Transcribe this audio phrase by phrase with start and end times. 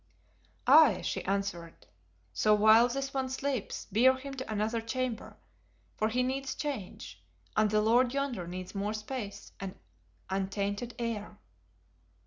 [0.65, 1.85] "Aye," she answered,
[2.33, 5.37] "so while this one sleeps, bear him to another chamber,
[5.95, 7.23] for he needs change,
[7.55, 9.75] and the lord yonder needs more space and
[10.27, 11.37] untainted air."